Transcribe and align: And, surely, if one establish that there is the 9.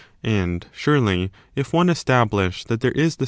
And, 0.23 0.65
surely, 0.71 1.31
if 1.55 1.73
one 1.73 1.87
establish 1.87 2.63
that 2.63 2.81
there 2.81 2.89
is 2.93 3.17
the 3.17 3.19
9. 3.19 3.19